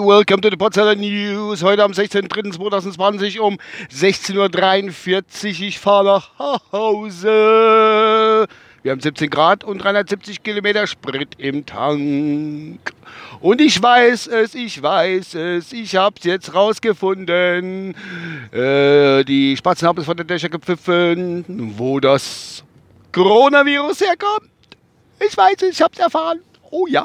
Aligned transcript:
Welcome 0.00 0.42
to 0.42 0.48
the 0.48 0.56
Potsdamer 0.56 0.94
News. 0.94 1.64
Heute 1.64 1.82
am 1.82 1.90
16.03.2020 1.90 3.40
um 3.40 3.58
16.43 3.92 4.36
Uhr. 4.36 5.62
Ich 5.66 5.80
fahre 5.80 6.04
nach 6.04 6.38
Hause. 6.70 8.46
Wir 8.84 8.92
haben 8.92 9.00
17 9.00 9.28
Grad 9.28 9.64
und 9.64 9.78
370 9.78 10.44
Kilometer 10.44 10.86
Sprit 10.86 11.30
im 11.38 11.66
Tank. 11.66 12.92
Und 13.40 13.60
ich 13.60 13.82
weiß 13.82 14.28
es, 14.28 14.54
ich 14.54 14.80
weiß 14.80 15.34
es, 15.34 15.72
ich 15.72 15.96
hab's 15.96 16.22
jetzt 16.22 16.54
rausgefunden. 16.54 17.96
Äh, 18.52 19.24
die 19.24 19.56
Spatzen 19.56 19.88
haben 19.88 19.98
es 19.98 20.04
von 20.04 20.16
der 20.16 20.26
Dächer 20.26 20.48
gepfiffen, 20.48 21.44
wo 21.76 21.98
das 21.98 22.62
Coronavirus 23.10 24.02
herkommt. 24.02 24.53
Ich 25.26 25.36
weiß 25.36 25.62
es, 25.62 25.70
ich 25.70 25.82
hab's 25.82 25.98
erfahren. 25.98 26.40
Oh 26.70 26.86
ja, 26.86 27.04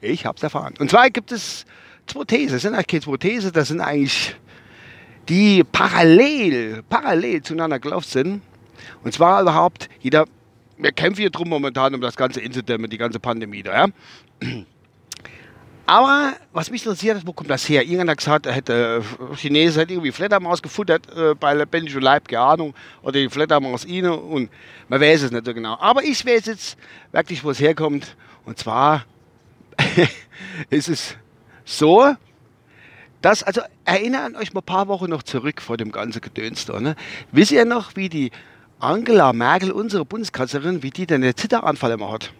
ich 0.00 0.26
hab's 0.26 0.42
erfahren. 0.42 0.74
Und 0.78 0.90
zwar 0.90 1.10
gibt 1.10 1.32
es 1.32 1.64
zwei 2.06 2.24
Thesen. 2.24 2.54
Das 2.54 2.62
sind 2.62 2.74
eigentlich 2.74 2.86
keine 2.88 3.02
zwei 3.02 3.16
Thesen, 3.16 3.52
das 3.52 3.68
sind 3.68 3.80
eigentlich 3.80 4.36
die 5.28 5.62
parallel, 5.64 6.82
parallel 6.88 7.42
zueinander 7.42 7.78
gelaufen 7.78 8.08
sind. 8.08 8.42
Und 9.04 9.14
zwar 9.14 9.42
überhaupt, 9.42 9.88
jeder 10.00 10.26
wir 10.82 10.92
kämpfen 10.92 11.20
hier 11.20 11.30
drum 11.30 11.48
momentan 11.48 11.94
um 11.94 12.00
das 12.00 12.16
ganze 12.16 12.40
Incident, 12.40 12.92
die 12.92 12.98
ganze 12.98 13.20
Pandemie 13.20 13.62
da, 13.62 13.86
ja. 13.86 13.92
Aber 15.92 16.32
was 16.54 16.70
mich 16.70 16.86
interessiert 16.86 17.18
ist, 17.18 17.26
wo 17.26 17.34
kommt 17.34 17.50
das 17.50 17.68
her? 17.68 17.82
Irgendjemand 17.82 18.12
hat 18.12 18.16
gesagt, 18.16 18.46
er 18.46 18.54
hätte 18.54 19.02
äh, 19.30 19.36
Chinesen 19.36 19.78
hätte 19.78 19.92
irgendwie 19.92 20.10
Fledermaus 20.10 20.62
gefuttert 20.62 21.06
äh, 21.14 21.34
bei 21.34 21.52
lebendigem 21.52 22.00
Leib, 22.00 22.28
keine 22.28 22.42
Ahnung, 22.44 22.74
oder 23.02 23.20
die 23.20 23.28
Fledermaus 23.28 23.84
ihnen 23.84 24.10
und 24.10 24.48
man 24.88 25.02
weiß 25.02 25.24
es 25.24 25.32
nicht 25.32 25.44
so 25.44 25.52
genau. 25.52 25.76
Aber 25.78 26.02
ich 26.02 26.24
weiß 26.24 26.46
jetzt 26.46 26.78
wirklich, 27.12 27.44
wo 27.44 27.50
es 27.50 27.60
herkommt. 27.60 28.16
Und 28.46 28.58
zwar 28.58 29.04
ist 30.70 30.88
es 30.88 31.14
so, 31.66 32.14
dass, 33.20 33.42
also 33.42 33.60
erinnert 33.84 34.34
euch 34.36 34.54
mal 34.54 34.60
ein 34.60 34.64
paar 34.64 34.88
Wochen 34.88 35.10
noch 35.10 35.22
zurück 35.22 35.60
vor 35.60 35.76
dem 35.76 35.92
ganzen 35.92 36.22
Gedöns 36.22 36.64
da. 36.64 36.80
Ne? 36.80 36.96
Wisst 37.32 37.52
ihr 37.52 37.66
noch, 37.66 37.96
wie 37.96 38.08
die 38.08 38.30
Angela 38.78 39.34
Merkel, 39.34 39.70
unsere 39.70 40.06
Bundeskanzlerin, 40.06 40.82
wie 40.82 40.90
die 40.90 41.04
denn 41.06 41.20
den 41.20 41.36
Zitteranfall 41.36 41.90
immer 41.90 42.10
hat. 42.10 42.32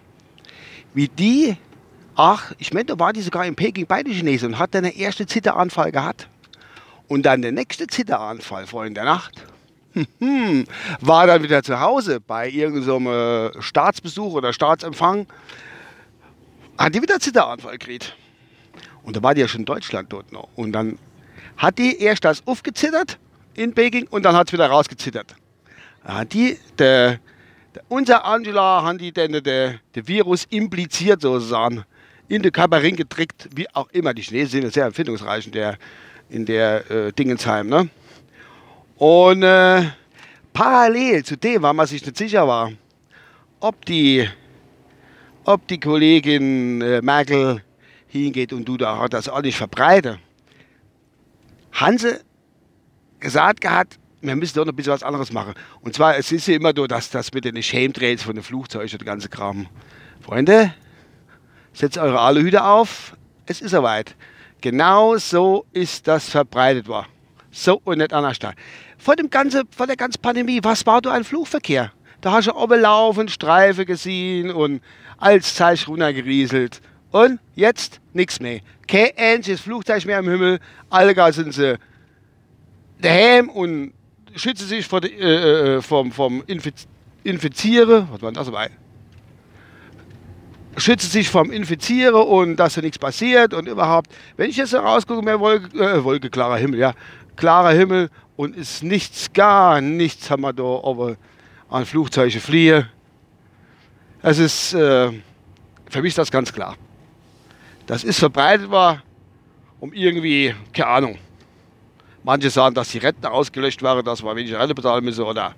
Wie 0.95 1.07
die, 1.07 1.55
ach, 2.15 2.53
ich 2.57 2.73
meine, 2.73 2.85
da 2.85 2.99
war 2.99 3.13
die 3.13 3.21
sogar 3.21 3.45
in 3.45 3.55
Peking 3.55 3.87
bei 3.87 4.03
den 4.03 4.13
Chinesen 4.13 4.53
und 4.53 4.59
hat 4.59 4.73
dann 4.75 4.83
den 4.83 4.95
ersten 4.95 5.27
Zitteranfall 5.27 5.91
gehabt. 5.91 6.27
Und 7.07 7.23
dann 7.23 7.41
der 7.41 7.51
nächste 7.51 7.87
Zitteranfall 7.87 8.65
vorhin 8.65 8.93
der 8.93 9.05
Nacht, 9.05 9.43
war 11.01 11.27
dann 11.27 11.43
wieder 11.43 11.61
zu 11.63 11.79
Hause 11.79 12.19
bei 12.19 12.49
irgendeinem 12.49 13.51
so 13.53 13.61
Staatsbesuch 13.61 14.33
oder 14.33 14.53
Staatsempfang, 14.53 15.27
hat 16.77 16.95
die 16.95 17.01
wieder 17.01 17.19
Zitteranfall 17.19 17.77
gekriegt. 17.77 18.15
Und 19.03 19.15
da 19.15 19.23
war 19.23 19.35
die 19.35 19.41
ja 19.41 19.47
schon 19.47 19.61
in 19.61 19.65
Deutschland 19.65 20.11
dort 20.11 20.31
noch. 20.31 20.47
Und 20.55 20.71
dann 20.71 20.97
hat 21.57 21.77
die 21.77 21.99
erst 22.01 22.25
das 22.25 22.45
aufgezittert 22.47 23.19
in 23.53 23.73
Peking 23.73 24.07
und 24.07 24.23
dann 24.23 24.35
hat 24.35 24.47
es 24.47 24.53
wieder 24.53 24.67
rausgezittert. 24.67 25.35
Ja, 26.07 26.25
die, 26.25 26.57
der, 26.79 27.19
der, 27.75 27.83
unser 27.89 28.25
Angela 28.25 28.81
haben 28.81 28.97
die 28.97 29.11
den, 29.11 29.43
der, 29.43 29.75
der 29.93 30.07
Virus 30.07 30.45
impliziert 30.49 31.21
sozusagen 31.21 31.85
in 32.27 32.41
den 32.41 32.51
Körper 32.51 32.81
gedrückt, 32.81 33.49
wie 33.55 33.69
auch 33.73 33.89
immer. 33.91 34.13
Die 34.13 34.21
Chinesen 34.21 34.61
sind 34.61 34.73
sehr 34.73 34.85
empfindungsreich 34.85 35.45
in 35.45 35.51
der, 35.51 35.77
in 36.29 36.45
der 36.45 36.89
äh, 36.91 37.11
Dingensheim. 37.11 37.67
Ne? 37.67 37.89
Und 38.97 39.43
äh, 39.43 39.83
parallel 40.53 41.23
zu 41.23 41.37
dem, 41.37 41.61
weil 41.61 41.73
man 41.73 41.87
sich 41.87 42.05
nicht 42.05 42.17
sicher 42.17 42.47
war, 42.47 42.71
ob 43.59 43.85
die, 43.85 44.27
ob 45.43 45.67
die 45.67 45.79
Kollegin 45.79 46.81
äh, 46.81 47.01
Merkel 47.01 47.61
hingeht 48.07 48.53
und 48.53 48.65
du 48.65 48.77
da 48.77 49.07
das 49.07 49.27
alles 49.27 49.55
verbreitet, 49.55 50.19
haben 51.71 51.97
sie 51.97 52.19
gesagt 53.19 53.61
gehabt, 53.61 53.99
wir 54.21 54.35
müssen 54.35 54.55
doch 54.55 54.65
noch 54.65 54.71
ein 54.71 54.75
bisschen 54.75 54.93
was 54.93 55.03
anderes 55.03 55.33
machen. 55.33 55.53
Und 55.81 55.95
zwar, 55.95 56.17
es 56.17 56.31
ist 56.31 56.47
ja 56.47 56.55
immer 56.55 56.71
so, 56.75 56.87
dass 56.87 57.09
das 57.09 57.33
mit 57.33 57.43
den 57.43 57.61
Shame-Trails 57.61 58.23
von 58.23 58.35
den 58.35 58.43
Flugzeugen 58.43 58.89
und 58.89 59.01
der 59.01 59.05
ganze 59.05 59.27
Kram. 59.27 59.67
Freunde, 60.21 60.73
setzt 61.73 61.97
eure 61.97 62.19
Aluhüte 62.19 62.63
auf. 62.63 63.15
Es 63.45 63.61
ist 63.61 63.71
soweit. 63.71 64.15
Genau 64.61 65.17
so 65.17 65.65
ist 65.73 66.07
das 66.07 66.29
verbreitet 66.29 66.87
worden. 66.87 67.07
So 67.51 67.81
und 67.83 67.97
nicht 67.97 68.13
anders. 68.13 68.39
Vor, 68.97 69.15
dem 69.15 69.29
ganze, 69.29 69.63
vor 69.75 69.87
der 69.87 69.97
ganzen 69.97 70.21
Pandemie, 70.21 70.59
was 70.63 70.85
war 70.85 71.01
da 71.01 71.11
ein 71.11 71.23
Flugverkehr? 71.23 71.91
Da 72.21 72.31
hast 72.31 72.47
du 72.47 72.55
oben 72.55 72.79
laufen, 72.79 73.27
Streife 73.27 73.85
gesehen 73.85 74.49
und 74.49 74.81
als 75.17 75.55
Zeichen 75.55 75.89
runtergerieselt. 75.89 76.81
Und 77.11 77.39
jetzt 77.53 77.99
nichts 78.13 78.39
mehr. 78.39 78.61
Kein 78.87 79.09
einziges 79.17 79.61
Flugzeug 79.61 80.05
mehr 80.05 80.19
im 80.19 80.29
Himmel. 80.29 80.59
Alle 80.89 81.33
sind 81.33 81.53
sie 81.53 81.77
daheim 83.01 83.49
und 83.49 83.93
schütze 84.35 84.65
sich 84.65 84.87
vor, 84.87 85.03
äh, 85.03 85.75
äh, 85.75 85.81
vom, 85.81 86.11
vom 86.11 86.43
Infiz 86.47 86.87
Infiziere, 87.25 88.07
was 88.11 88.21
war 88.21 88.31
das? 88.33 88.51
Schütze 90.77 91.07
sich 91.07 91.29
vom 91.29 91.51
Infiziere 91.51 92.19
und 92.19 92.57
dass 92.57 92.75
da 92.75 92.81
nichts 92.81 92.97
passiert 92.97 93.53
und 93.53 93.67
überhaupt. 93.67 94.11
Wenn 94.37 94.49
ich 94.49 94.57
jetzt 94.57 94.71
so 94.71 94.77
rausgucke, 94.77 95.21
mehr 95.23 95.39
Wolke, 95.39 95.77
äh, 95.77 96.03
Wolke, 96.03 96.29
klarer 96.29 96.57
Himmel, 96.57 96.79
ja, 96.79 96.93
klarer 97.35 97.71
Himmel 97.71 98.09
und 98.35 98.55
ist 98.55 98.83
nichts, 98.83 99.31
gar 99.33 99.81
nichts 99.81 100.29
haben 100.29 100.41
wir 100.41 100.53
da 100.53 100.63
aber 100.63 101.15
an 101.69 101.85
Flugzeuge 101.85 102.39
fliehen. 102.39 102.87
Es 104.21 104.39
ist, 104.39 104.73
äh, 104.73 105.11
für 105.89 106.01
mich 106.01 106.09
ist 106.09 106.17
das 106.17 106.31
ganz 106.31 106.51
klar. 106.51 106.75
Das 107.85 108.03
ist 108.03 108.19
verbreitet 108.19 108.71
war, 108.71 109.03
um 109.79 109.91
irgendwie, 109.93 110.55
keine 110.71 110.87
Ahnung, 110.87 111.17
Manche 112.23 112.49
sagen, 112.49 112.73
dass 112.73 112.89
die 112.89 112.99
Renten 112.99 113.25
ausgelöscht 113.25 113.83
waren, 113.83 114.03
dass 114.05 114.23
wir 114.23 114.33
weniger 114.35 114.59
Rente 114.59 114.73
bezahlen 114.73 115.03
müssen 115.03 115.25
oder 115.25 115.53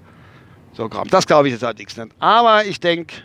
so 0.74 0.90
Kram. 0.90 1.08
Das 1.10 1.28
glaube 1.28 1.48
ich 1.48 1.54
jetzt 1.54 1.64
halt 1.64 1.78
nichts. 1.78 1.96
Nicht. 1.96 2.12
Aber 2.20 2.66
ich 2.66 2.80
denke, 2.80 3.16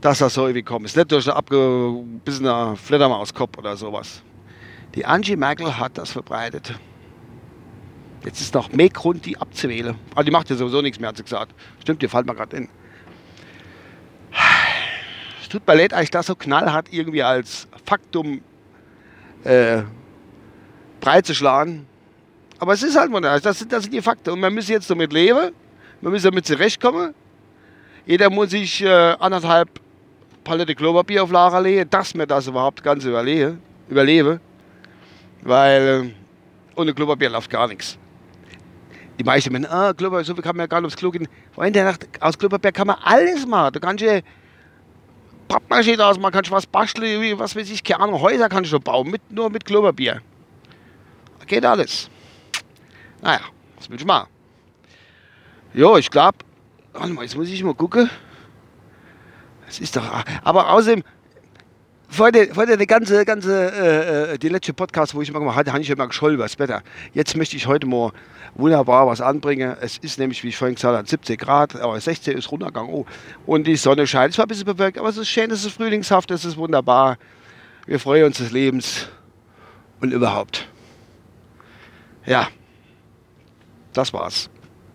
dass 0.00 0.18
das 0.18 0.34
so 0.34 0.42
irgendwie 0.42 0.62
kommt. 0.62 0.86
Ist 0.86 0.96
nicht 0.96 1.10
durch 1.10 1.28
einen 1.28 1.36
abgebissenen 1.36 2.76
Fledermauskopf 2.76 3.58
oder 3.58 3.76
sowas. 3.76 4.22
Die 4.94 5.04
Angie 5.04 5.36
Merkel 5.36 5.78
hat 5.78 5.98
das 5.98 6.12
verbreitet. 6.12 6.74
Jetzt 8.24 8.40
ist 8.40 8.54
noch 8.54 8.72
mehr 8.72 8.88
Grund, 8.88 9.26
die 9.26 9.36
abzuwählen. 9.38 9.96
Aber 10.12 10.24
die 10.24 10.30
macht 10.30 10.50
ja 10.50 10.56
sowieso 10.56 10.82
nichts 10.82 10.98
mehr, 10.98 11.08
hat 11.08 11.16
sie 11.16 11.22
gesagt. 11.22 11.54
Stimmt, 11.80 12.02
dir 12.02 12.08
fällt 12.08 12.26
mir 12.26 12.34
gerade 12.34 12.56
in. 12.56 12.68
Es 15.40 15.48
tut 15.48 15.66
mir 15.66 15.74
leid, 15.76 15.92
dass 15.92 16.02
ich 16.02 16.10
das 16.10 16.26
so 16.26 16.34
knallhart 16.34 16.92
irgendwie 16.92 17.22
als 17.22 17.68
Faktum 17.86 18.42
äh, 19.44 19.82
breit 21.00 21.26
zu 21.26 21.34
schlagen. 21.34 21.86
Aber 22.58 22.72
es 22.72 22.82
ist 22.82 22.98
halt 22.98 23.10
mal 23.10 23.20
das. 23.20 23.58
Sind, 23.58 23.72
das 23.72 23.84
sind 23.84 23.94
die 23.94 24.02
Fakten. 24.02 24.30
Und 24.30 24.40
man 24.40 24.54
muss 24.54 24.68
jetzt 24.68 24.90
damit 24.90 25.12
leben. 25.12 25.52
Man 26.00 26.12
muss 26.12 26.22
damit 26.22 26.44
zurechtkommen. 26.44 27.14
Jeder 28.04 28.30
muss 28.30 28.50
sich 28.50 28.82
äh, 28.82 28.88
anderthalb 28.88 29.68
Palette 30.48 30.74
Klopapier 30.74 31.22
auf 31.22 31.30
Lager 31.30 31.60
legen, 31.60 31.90
dass 31.90 32.14
wir 32.14 32.26
das 32.26 32.46
überhaupt 32.46 32.82
ganz 32.82 33.04
überlebe. 33.04 33.58
überlebe. 33.90 34.40
Weil 35.42 36.14
äh, 36.14 36.80
ohne 36.80 36.94
Klopapier 36.94 37.28
läuft 37.28 37.50
gar 37.50 37.68
nichts. 37.68 37.98
Die 39.18 39.24
meisten 39.24 39.52
meinen, 39.52 39.66
ah, 39.66 39.92
Klopapier, 39.92 40.24
so 40.24 40.34
viel 40.34 40.42
kann 40.42 40.56
man 40.56 40.64
ja 40.64 40.66
gar 40.66 40.80
nicht 40.80 40.86
aufs 40.86 40.96
Klo 40.96 41.10
gehen. 41.10 41.28
Freunde, 41.54 41.94
aus 42.20 42.38
Klopapier 42.38 42.72
kann 42.72 42.86
man 42.86 42.96
alles 43.04 43.46
machen. 43.46 43.74
Du 43.74 43.80
kannst 43.80 44.02
ja 44.02 44.20
Pappmaschine 45.48 45.98
draus 45.98 46.18
machen, 46.18 46.32
kannst 46.32 46.50
was 46.50 46.66
basteln, 46.66 47.38
was 47.38 47.54
weiß 47.54 47.68
ich, 47.70 47.84
keine 47.84 48.00
Ahnung, 48.00 48.18
Häuser 48.18 48.48
kannst 48.48 48.72
du 48.72 48.80
bauen, 48.80 49.10
mit, 49.10 49.30
nur 49.30 49.50
mit 49.50 49.66
Klopapier. 49.66 50.22
Geht 51.46 51.64
alles. 51.64 52.08
Naja, 53.20 53.40
was 53.76 53.90
will 53.90 53.98
ich 53.98 54.04
machen? 54.04 54.28
Jo, 55.74 55.98
ich 55.98 56.10
glaube, 56.10 56.38
warte 56.94 57.12
mal, 57.12 57.22
jetzt 57.22 57.36
muss 57.36 57.48
ich 57.48 57.62
mal 57.62 57.74
gucken. 57.74 58.08
Das 59.68 59.80
ist 59.80 59.96
doch, 59.96 60.24
aber 60.44 60.70
außerdem, 60.70 61.04
vor 62.08 62.32
der, 62.32 62.46
ganze, 62.86 63.24
ganze, 63.26 63.70
äh, 63.70 64.32
äh, 64.32 64.38
die 64.38 64.48
letzte 64.48 64.72
Podcast, 64.72 65.14
wo 65.14 65.20
ich 65.20 65.28
immer 65.28 65.40
gemacht 65.40 65.56
hatte, 65.56 65.72
habe 65.72 65.82
ich 65.82 65.90
immer 65.90 66.06
geschollen, 66.06 66.38
was 66.38 66.58
Wetter. 66.58 66.82
Jetzt 67.12 67.36
möchte 67.36 67.54
ich 67.54 67.66
heute 67.66 67.86
mal 67.86 68.12
wunderbar 68.54 69.06
was 69.06 69.20
anbringen. 69.20 69.76
Es 69.82 69.98
ist 69.98 70.18
nämlich, 70.18 70.42
wie 70.42 70.48
ich 70.48 70.56
vorhin 70.56 70.74
gesagt 70.74 70.96
habe, 70.96 71.06
70 71.06 71.38
Grad, 71.38 71.76
aber 71.76 72.00
16 72.00 72.38
ist 72.38 72.50
runtergegangen. 72.50 72.90
Oh, 72.90 73.04
und 73.44 73.66
die 73.66 73.76
Sonne 73.76 74.06
scheint. 74.06 74.32
Es 74.32 74.38
war 74.38 74.46
ein 74.46 74.48
bisschen 74.48 74.64
bewölkt, 74.64 74.96
aber 74.96 75.10
es 75.10 75.18
ist 75.18 75.28
schön, 75.28 75.50
es 75.50 75.66
ist 75.66 75.74
frühlingshaft, 75.74 76.30
es 76.30 76.46
ist 76.46 76.56
wunderbar. 76.56 77.18
Wir 77.86 78.00
freuen 78.00 78.24
uns 78.24 78.38
des 78.38 78.52
Lebens 78.52 79.06
und 80.00 80.10
überhaupt. 80.10 80.66
Ja, 82.24 82.48
das 83.92 84.14
war's. 84.14 84.48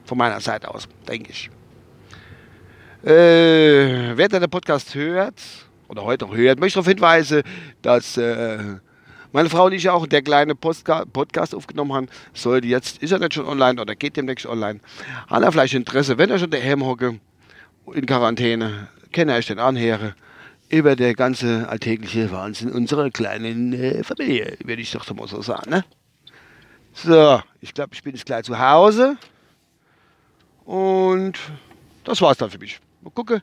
Von 0.05 0.17
meiner 0.17 0.41
Seite 0.41 0.73
aus, 0.73 0.87
denke 1.07 1.29
ich. 1.29 1.51
Äh, 3.03 4.15
wer 4.15 4.29
den 4.29 4.49
Podcast 4.49 4.95
hört, 4.95 5.41
oder 5.89 6.05
heute 6.05 6.25
noch 6.25 6.37
hört, 6.37 6.57
möchte 6.61 6.77
darauf 6.77 6.87
hinweisen, 6.87 7.43
dass 7.81 8.15
äh, 8.15 8.77
meine 9.33 9.49
Frau 9.49 9.65
und 9.65 9.73
ich 9.73 9.89
auch 9.89 10.07
der 10.07 10.21
kleine 10.21 10.55
Postka 10.55 11.03
Podcast 11.11 11.53
aufgenommen 11.53 11.91
haben. 11.91 12.07
Sollte 12.33 12.67
jetzt, 12.67 13.03
ist 13.03 13.11
er 13.11 13.19
nicht 13.19 13.33
schon 13.33 13.45
online 13.45 13.81
oder 13.81 13.93
geht 13.93 14.15
demnächst 14.15 14.45
online. 14.45 14.79
Hat 15.27 15.43
er 15.43 15.51
vielleicht 15.51 15.73
Interesse, 15.73 16.17
wenn 16.17 16.29
er 16.29 16.39
schon 16.39 16.49
daheim 16.49 16.85
hocke, 16.85 17.19
in 17.93 18.05
Quarantäne, 18.05 18.87
kann 19.11 19.27
er 19.27 19.35
euch 19.35 19.47
den 19.47 19.59
anhören. 19.59 20.13
über 20.69 20.95
der 20.95 21.13
ganze 21.13 21.67
alltägliche 21.67 22.31
Wahnsinn 22.31 22.71
unserer 22.71 23.11
kleinen 23.11 23.73
äh, 23.73 24.01
Familie, 24.05 24.57
würde 24.63 24.81
ich 24.81 24.91
doch 24.91 25.13
mal 25.13 25.27
so 25.27 25.41
sagen. 25.41 25.69
Ne? 25.69 25.83
So, 26.93 27.41
ich 27.59 27.73
glaube, 27.73 27.89
ich 27.93 28.01
bin 28.01 28.15
jetzt 28.15 28.25
gleich 28.25 28.45
zu 28.45 28.57
Hause. 28.57 29.17
Und 30.63 31.37
das 32.05 32.21
war's 32.21 32.37
dann 32.37 32.49
für 32.49 32.59
mich. 32.59 32.79
Mal 33.03 33.11
gucken, 33.11 33.41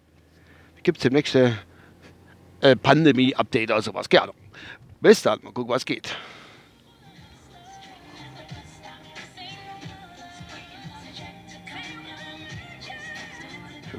gibt 0.82 0.98
es 0.98 1.02
demnächst 1.02 1.34
äh, 1.34 1.52
Pandemie-Update 2.76 3.70
oder 3.70 3.82
sowas. 3.82 4.08
Gerne. 4.08 4.32
Bis 5.00 5.22
dann, 5.22 5.38
mal 5.42 5.52
gucken, 5.52 5.70
was 5.70 5.84
geht. 5.84 6.16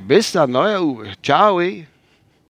Bis 0.07 0.31
dann, 0.31 0.51
neuer 0.51 0.81
Uwe. 0.81 1.13
Ciao. 1.21 1.61